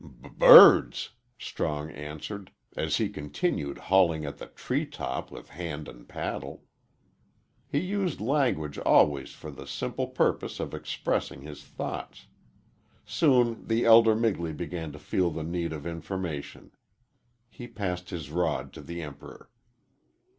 "B 0.19 0.29
birds," 0.35 1.11
Strong 1.37 1.91
answered, 1.91 2.49
as 2.75 2.97
he 2.97 3.07
continued 3.07 3.77
hauling 3.77 4.25
at 4.25 4.39
the 4.39 4.47
tree 4.47 4.83
top 4.83 5.29
with 5.29 5.49
hand 5.49 5.87
and 5.87 6.09
paddle. 6.09 6.63
He 7.67 7.77
used 7.81 8.19
language 8.19 8.79
always 8.79 9.33
for 9.33 9.51
the 9.51 9.67
simple 9.67 10.07
purpose 10.07 10.59
of 10.59 10.73
expressing 10.73 11.41
his 11.43 11.63
thoughts. 11.63 12.25
Soon 13.05 13.67
the 13.67 13.85
elder 13.85 14.15
Migley 14.15 14.57
began 14.57 14.91
to 14.91 14.97
feel 14.97 15.29
the 15.29 15.43
need 15.43 15.71
of 15.71 15.85
information. 15.85 16.71
He 17.47 17.67
passed 17.67 18.09
his 18.09 18.31
rod 18.31 18.73
to 18.73 18.81
the 18.81 19.03
Emperor. 19.03 19.51